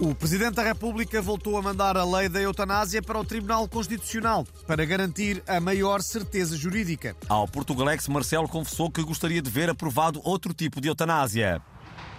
O 0.00 0.14
Presidente 0.14 0.54
da 0.54 0.62
República 0.62 1.20
voltou 1.20 1.58
a 1.58 1.62
mandar 1.62 1.94
a 1.94 2.04
lei 2.06 2.26
da 2.26 2.40
eutanásia 2.40 3.02
para 3.02 3.18
o 3.18 3.24
Tribunal 3.24 3.68
Constitucional 3.68 4.46
para 4.66 4.82
garantir 4.86 5.42
a 5.46 5.60
maior 5.60 6.00
certeza 6.00 6.56
jurídica. 6.56 7.14
Ao 7.28 7.46
Portugalex, 7.46 8.08
Marcelo 8.08 8.48
confessou 8.48 8.90
que 8.90 9.02
gostaria 9.02 9.42
de 9.42 9.50
ver 9.50 9.68
aprovado 9.68 10.18
outro 10.24 10.54
tipo 10.54 10.80
de 10.80 10.88
eutanásia. 10.88 11.60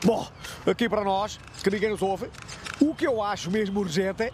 Bom, 0.05 0.29
aqui 0.63 0.87
para 0.87 1.03
nós, 1.03 1.39
que 1.63 1.71
ninguém 1.71 1.89
nos 1.89 2.03
ouve, 2.03 2.29
o 2.79 2.93
que 2.93 3.07
eu 3.07 3.19
acho 3.19 3.49
mesmo 3.49 3.79
urgente 3.79 4.31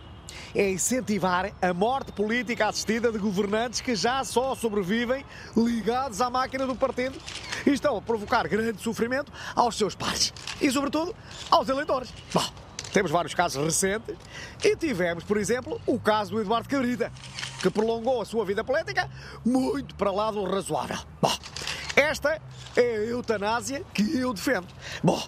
é 0.53 0.69
incentivar 0.69 1.53
a 1.61 1.73
morte 1.73 2.11
política 2.11 2.67
assistida 2.67 3.13
de 3.13 3.17
governantes 3.17 3.79
que 3.79 3.95
já 3.95 4.25
só 4.25 4.55
sobrevivem 4.55 5.23
ligados 5.55 6.19
à 6.19 6.29
máquina 6.29 6.67
do 6.67 6.75
partido 6.75 7.17
e 7.65 7.69
estão 7.69 7.95
a 7.95 8.01
provocar 8.01 8.45
grande 8.49 8.83
sofrimento 8.83 9.31
aos 9.55 9.77
seus 9.77 9.95
pares 9.95 10.33
e, 10.59 10.69
sobretudo, 10.69 11.15
aos 11.49 11.69
eleitores. 11.69 12.13
Bom, 12.33 12.66
temos 12.97 13.11
vários 13.11 13.35
casos 13.35 13.63
recentes 13.63 14.15
e 14.63 14.75
tivemos, 14.75 15.23
por 15.23 15.37
exemplo, 15.37 15.79
o 15.85 15.99
caso 15.99 16.31
do 16.31 16.41
Eduardo 16.41 16.67
Cabrita, 16.67 17.11
que 17.61 17.69
prolongou 17.69 18.23
a 18.23 18.25
sua 18.25 18.43
vida 18.43 18.63
política 18.63 19.07
muito 19.45 19.93
para 19.93 20.09
lá 20.09 20.31
do 20.31 20.43
razoável. 20.43 20.97
Bom, 21.21 21.31
esta 21.95 22.41
é 22.75 22.81
a 22.81 23.05
eutanásia 23.05 23.83
que 23.93 24.17
eu 24.17 24.33
defendo. 24.33 24.65
Bom, 25.03 25.21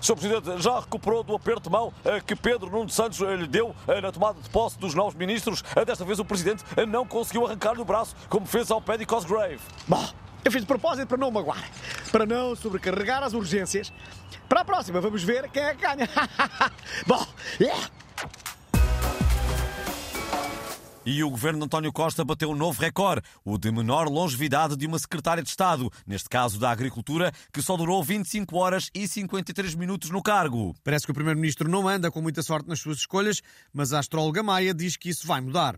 Sr. 0.00 0.16
Presidente, 0.16 0.60
já 0.60 0.80
recuperou 0.80 1.22
do 1.22 1.36
aperto 1.36 1.62
de 1.62 1.70
mão 1.70 1.94
eh, 2.04 2.20
que 2.20 2.34
Pedro 2.34 2.68
Nuno 2.68 2.90
Santos 2.90 3.20
eh, 3.20 3.36
lhe 3.36 3.46
deu 3.46 3.72
eh, 3.86 4.00
na 4.00 4.10
tomada 4.10 4.40
de 4.42 4.50
posse 4.50 4.76
dos 4.76 4.94
novos 4.94 5.14
ministros? 5.14 5.62
Desta 5.86 6.04
vez 6.04 6.18
o 6.18 6.24
Presidente 6.24 6.64
não 6.88 7.06
conseguiu 7.06 7.46
arrancar-lhe 7.46 7.82
o 7.82 7.84
braço, 7.84 8.16
como 8.28 8.46
fez 8.46 8.68
ao 8.72 8.82
Paddy 8.82 9.06
Cosgrave. 9.06 9.60
Bom, 9.86 10.04
eu 10.44 10.50
fiz 10.50 10.60
de 10.60 10.66
propósito 10.66 11.06
para 11.06 11.18
não 11.18 11.30
magoar, 11.30 11.70
para 12.14 12.26
não 12.26 12.54
sobrecarregar 12.54 13.24
as 13.24 13.32
urgências. 13.32 13.92
Para 14.48 14.60
a 14.60 14.64
próxima, 14.64 15.00
vamos 15.00 15.24
ver 15.24 15.50
quem 15.50 15.64
é 15.64 15.74
que 15.74 15.80
ganha. 15.80 16.08
Bom, 17.08 17.26
yeah. 17.60 17.90
E 21.04 21.24
o 21.24 21.28
governo 21.28 21.58
de 21.58 21.64
António 21.64 21.92
Costa 21.92 22.24
bateu 22.24 22.50
um 22.50 22.54
novo 22.54 22.80
recorde, 22.80 23.20
o 23.44 23.58
de 23.58 23.72
menor 23.72 24.08
longevidade 24.08 24.76
de 24.76 24.86
uma 24.86 24.98
secretária 25.00 25.42
de 25.42 25.48
Estado, 25.48 25.90
neste 26.06 26.28
caso 26.28 26.56
da 26.56 26.70
Agricultura, 26.70 27.32
que 27.52 27.60
só 27.60 27.76
durou 27.76 28.00
25 28.00 28.56
horas 28.56 28.90
e 28.94 29.08
53 29.08 29.74
minutos 29.74 30.10
no 30.10 30.22
cargo. 30.22 30.72
Parece 30.84 31.06
que 31.06 31.10
o 31.10 31.14
Primeiro-Ministro 31.14 31.68
não 31.68 31.88
anda 31.88 32.12
com 32.12 32.22
muita 32.22 32.44
sorte 32.44 32.68
nas 32.68 32.78
suas 32.78 32.98
escolhas, 32.98 33.42
mas 33.72 33.92
a 33.92 33.98
astróloga 33.98 34.40
Maia 34.40 34.72
diz 34.72 34.96
que 34.96 35.08
isso 35.08 35.26
vai 35.26 35.40
mudar. 35.40 35.76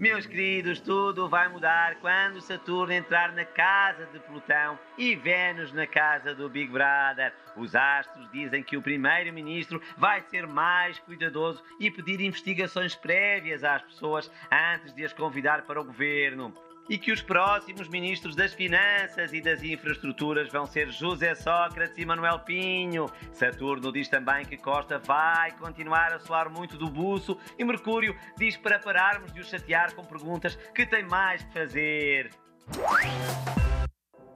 Meus 0.00 0.24
queridos, 0.24 0.80
tudo 0.80 1.28
vai 1.28 1.46
mudar 1.48 1.96
quando 1.96 2.40
Saturno 2.40 2.90
entrar 2.90 3.34
na 3.34 3.44
casa 3.44 4.06
de 4.06 4.18
Plutão 4.20 4.78
e 4.96 5.14
Vênus 5.14 5.74
na 5.74 5.86
casa 5.86 6.34
do 6.34 6.48
Big 6.48 6.72
Brother. 6.72 7.34
Os 7.54 7.76
astros 7.76 8.26
dizem 8.32 8.62
que 8.62 8.78
o 8.78 8.82
primeiro-ministro 8.82 9.78
vai 9.98 10.22
ser 10.22 10.46
mais 10.46 10.98
cuidadoso 11.00 11.62
e 11.78 11.90
pedir 11.90 12.18
investigações 12.22 12.94
prévias 12.94 13.62
às 13.62 13.82
pessoas 13.82 14.32
antes 14.50 14.94
de 14.94 15.04
as 15.04 15.12
convidar 15.12 15.66
para 15.66 15.78
o 15.78 15.84
governo. 15.84 16.56
E 16.90 16.98
que 16.98 17.12
os 17.12 17.22
próximos 17.22 17.86
ministros 17.88 18.34
das 18.34 18.52
Finanças 18.52 19.32
e 19.32 19.40
das 19.40 19.62
Infraestruturas 19.62 20.50
vão 20.50 20.66
ser 20.66 20.90
José 20.90 21.36
Sócrates 21.36 21.96
e 21.96 22.04
Manuel 22.04 22.40
Pinho. 22.40 23.08
Saturno 23.32 23.92
diz 23.92 24.08
também 24.08 24.44
que 24.44 24.56
Costa 24.56 24.98
vai 24.98 25.52
continuar 25.56 26.12
a 26.12 26.18
soar 26.18 26.50
muito 26.50 26.76
do 26.76 26.88
buço 26.90 27.38
e 27.56 27.64
Mercúrio 27.64 28.16
diz 28.36 28.56
para 28.56 28.80
pararmos 28.80 29.32
de 29.32 29.40
o 29.40 29.44
chatear 29.44 29.94
com 29.94 30.04
perguntas 30.04 30.56
que 30.74 30.84
tem 30.84 31.06
mais 31.06 31.44
que 31.44 31.52
fazer. 31.52 32.30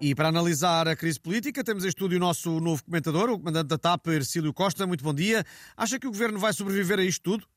E 0.01 0.15
para 0.15 0.29
analisar 0.29 0.87
a 0.87 0.95
crise 0.95 1.19
política, 1.19 1.65
temos 1.65 1.85
em 1.85 1.89
estúdio 1.89 2.19
o 2.19 2.21
nosso 2.21 2.61
novo 2.61 2.85
comentador, 2.85 3.31
o 3.31 3.39
comandante 3.39 3.67
da 3.67 3.79
TAP, 3.79 4.07
Ercílio 4.07 4.55
Costa. 4.55 4.87
Muito 4.87 5.03
bom 5.03 5.13
dia. 5.13 5.45
Acha 5.77 5.99
que 5.99 6.07
o 6.07 6.11
governo 6.13 6.39
vai 6.39 6.53
sobreviver 6.53 7.01
a 7.01 7.03
isto 7.03 7.21
tudo? 7.21 7.49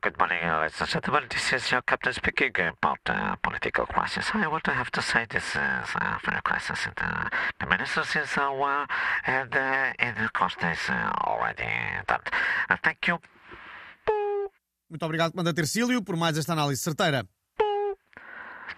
Good 0.00 0.16
morning, 0.16 0.38
ladies 0.46 0.80
and 0.80 0.88
gentlemen. 0.88 1.24
This 1.28 1.52
is 1.52 1.72
your 1.72 1.82
captain 1.82 2.12
speaking 2.12 2.52
uh, 3.08 3.36
political 3.42 3.86
crisis. 3.86 4.26
I 4.34 4.46
want 4.48 4.64
to 4.64 4.72
have 4.72 4.90
to 4.92 5.02
say 5.02 5.26
this 5.28 5.44
is 5.44 5.56
a 5.56 6.20
very 6.24 6.40
crisis 6.42 6.86
in 6.86 6.92
the, 6.96 7.30
the 7.60 7.66
ministers 7.66 8.14
is 8.16 8.36
uh, 8.36 8.50
well, 8.54 8.86
and 9.26 9.54
uh, 9.54 9.92
in 9.98 10.14
the 10.22 10.28
cost 10.32 10.58
is 10.62 10.78
uh, 10.88 11.12
already 11.26 11.68
done. 12.06 12.20
Uh, 12.68 12.76
thank 12.82 13.06
you. 13.08 13.18
Muito 14.90 15.04
obrigado, 15.04 15.32
comandante 15.32 15.60
Ercílio, 15.60 16.02
por 16.02 16.16
mais 16.16 16.36
esta 16.38 16.52
análise 16.54 16.82
certeira. 16.82 17.26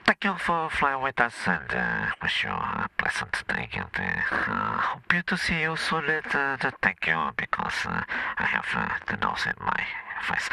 Thank 0.04 0.24
you 0.24 0.36
for 0.38 0.68
flying 0.70 1.02
with 1.02 1.20
us 1.20 1.34
and 1.46 1.72
uh, 1.72 2.06
wish 2.20 2.42
you 2.42 2.50
a 2.50 2.88
pleasant 2.98 3.44
day. 3.46 3.68
And 3.72 3.86
uh, 3.94 4.78
hope 4.78 5.12
you 5.14 5.22
to 5.22 5.36
see 5.36 5.60
you 5.60 5.76
soon. 5.76 6.04
And, 6.04 6.26
uh, 6.34 6.70
thank 6.82 7.06
you 7.06 7.30
because 7.36 7.86
uh, 7.86 8.02
I 8.38 8.44
have 8.44 8.66
uh, 8.74 8.88
the 9.06 9.16
nose 9.24 9.46
in 9.46 9.54
my 9.64 9.86
face. 10.22 10.48